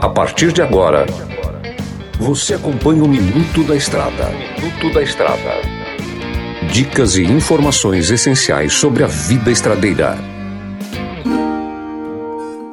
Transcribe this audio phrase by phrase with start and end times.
[0.00, 1.04] A partir de agora,
[2.18, 4.30] você acompanha o Minuto da Estrada.
[4.30, 5.60] Minuto da Estrada.
[6.72, 10.16] Dicas e informações essenciais sobre a vida estradeira.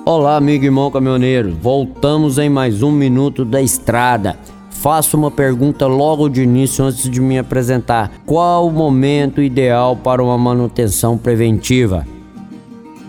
[0.05, 1.54] Olá, amigo e irmão caminhoneiro.
[1.62, 4.38] Voltamos em mais um Minuto da Estrada.
[4.70, 8.11] Faço uma pergunta logo de início antes de me apresentar.
[8.25, 12.05] Qual o momento ideal para uma manutenção preventiva?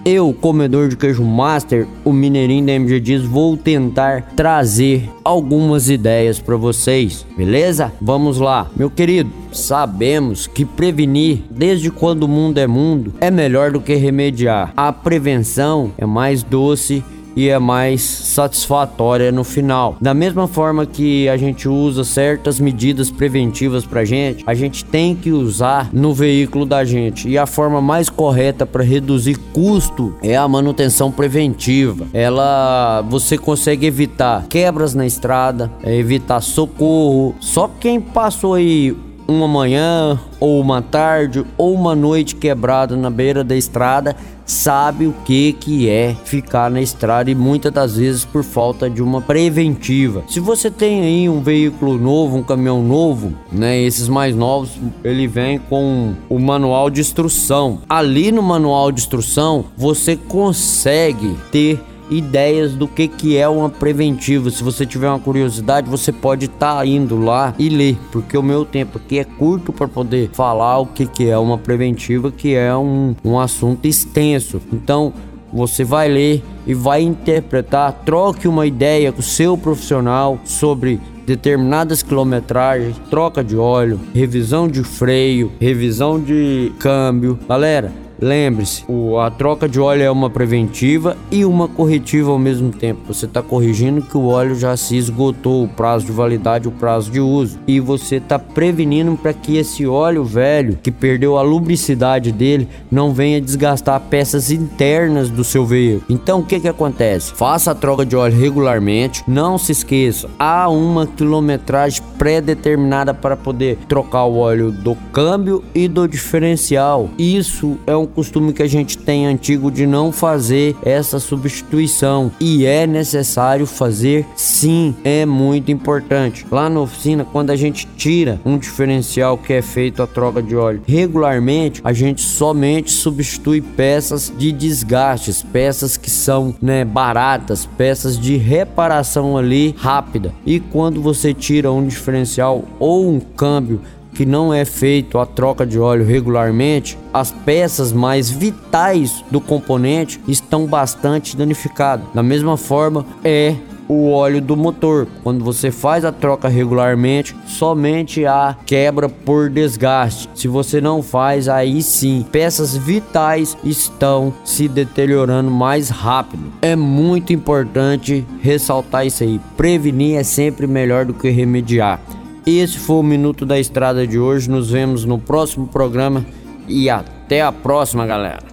[0.09, 6.39] Eu, comedor de queijo master, o mineirinho da MG diz, vou tentar trazer algumas ideias
[6.39, 7.93] para vocês, beleza?
[8.01, 8.71] Vamos lá.
[8.77, 13.97] Meu querido, sabemos que prevenir desde quando o mundo é mundo é melhor do que
[13.97, 14.73] remediar.
[14.77, 17.03] A prevenção é mais doce
[17.37, 19.97] e é mais satisfatória no final.
[20.01, 25.15] Da mesma forma que a gente usa certas medidas preventivas pra gente, a gente tem
[25.15, 27.29] que usar no veículo da gente.
[27.29, 32.07] E a forma mais correta para reduzir custo é a manutenção preventiva.
[32.13, 37.35] Ela você consegue evitar quebras na estrada, evitar socorro.
[37.41, 38.97] Só quem passou aí
[39.29, 45.15] uma manhã, ou uma tarde, ou uma noite quebrada na beira da estrada, sabe o
[45.25, 50.23] que que é ficar na estrada e muitas das vezes por falta de uma preventiva.
[50.29, 54.71] Se você tem aí um veículo novo, um caminhão novo, né, esses mais novos,
[55.03, 57.81] ele vem com o manual de instrução.
[57.89, 64.51] Ali no manual de instrução, você consegue ter ideias do que, que é uma preventiva.
[64.51, 68.43] Se você tiver uma curiosidade, você pode estar tá indo lá e ler, porque o
[68.43, 72.55] meu tempo aqui é curto para poder falar o que, que é uma preventiva, que
[72.55, 74.61] é um, um assunto extenso.
[74.73, 75.13] Então,
[75.53, 82.03] você vai ler e vai interpretar, troque uma ideia com o seu profissional sobre determinadas
[82.03, 87.39] quilometragens, troca de óleo, revisão de freio, revisão de câmbio.
[87.49, 88.85] Galera, Lembre-se,
[89.23, 93.13] a troca de óleo é uma preventiva e uma corretiva ao mesmo tempo.
[93.13, 97.11] Você está corrigindo que o óleo já se esgotou, o prazo de validade, o prazo
[97.11, 102.33] de uso, e você está prevenindo para que esse óleo velho, que perdeu a lubricidade
[102.33, 106.05] dele, não venha desgastar peças internas do seu veículo.
[106.09, 107.33] Então o que que acontece?
[107.35, 109.23] Faça a troca de óleo regularmente.
[109.29, 115.87] Não se esqueça, há uma quilometragem pré-determinada para poder trocar o óleo do câmbio e
[115.87, 117.11] do diferencial.
[117.19, 122.31] Isso é um um costume que a gente tem antigo de não fazer essa substituição
[122.41, 126.47] e é necessário fazer sim, é muito importante.
[126.51, 130.55] Lá na oficina, quando a gente tira um diferencial que é feito a troca de
[130.55, 138.19] óleo regularmente, a gente somente substitui peças de desgastes, peças que são né, baratas, peças
[138.19, 140.33] de reparação ali rápida.
[140.45, 143.81] E quando você tira um diferencial ou um câmbio
[144.17, 150.19] que não é feito a troca de óleo regularmente, as peças mais vitais do componente
[150.27, 152.07] estão bastante danificadas.
[152.15, 153.55] Da mesma forma, é
[153.89, 155.07] o óleo do motor.
[155.23, 160.29] Quando você faz a troca regularmente, somente há quebra por desgaste.
[160.35, 166.53] Se você não faz, aí sim, peças vitais estão se deteriorando mais rápido.
[166.63, 169.39] É muito importante ressaltar isso aí.
[169.57, 172.01] Prevenir é sempre melhor do que remediar.
[172.47, 174.49] Esse foi o Minuto da Estrada de hoje.
[174.49, 176.25] Nos vemos no próximo programa
[176.69, 178.45] e até a próxima, galera.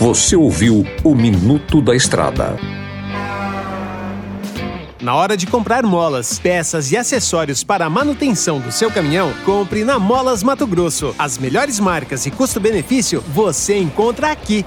[0.00, 2.58] Você ouviu o Minuto da Estrada.
[5.00, 9.84] Na hora de comprar molas, peças e acessórios para a manutenção do seu caminhão, compre
[9.84, 11.14] na Molas Mato Grosso.
[11.16, 14.66] As melhores marcas e custo-benefício você encontra aqui.